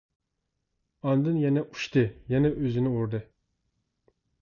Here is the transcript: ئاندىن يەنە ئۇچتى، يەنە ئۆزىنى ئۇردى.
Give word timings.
ئاندىن 1.09 1.37
يەنە 1.43 1.65
ئۇچتى، 1.67 2.07
يەنە 2.35 2.55
ئۆزىنى 2.57 2.97
ئۇردى. 2.97 3.25